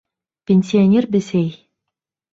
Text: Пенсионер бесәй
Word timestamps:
Пенсионер 0.51 1.07
бесәй 1.17 1.55